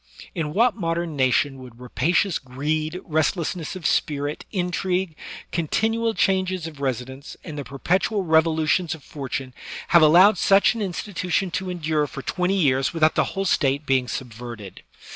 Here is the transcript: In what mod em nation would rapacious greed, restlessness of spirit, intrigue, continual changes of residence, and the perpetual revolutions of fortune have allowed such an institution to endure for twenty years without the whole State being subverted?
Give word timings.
In 0.33 0.55
what 0.55 0.75
mod 0.75 0.97
em 0.97 1.15
nation 1.15 1.59
would 1.59 1.79
rapacious 1.79 2.39
greed, 2.39 2.99
restlessness 3.05 3.75
of 3.75 3.85
spirit, 3.85 4.45
intrigue, 4.51 5.15
continual 5.51 6.15
changes 6.15 6.65
of 6.65 6.79
residence, 6.81 7.37
and 7.43 7.55
the 7.55 7.63
perpetual 7.63 8.23
revolutions 8.23 8.95
of 8.95 9.03
fortune 9.03 9.53
have 9.89 10.01
allowed 10.01 10.39
such 10.39 10.73
an 10.73 10.81
institution 10.81 11.51
to 11.51 11.69
endure 11.69 12.07
for 12.07 12.23
twenty 12.23 12.57
years 12.57 12.95
without 12.95 13.13
the 13.13 13.23
whole 13.25 13.45
State 13.45 13.85
being 13.85 14.07
subverted? 14.07 14.81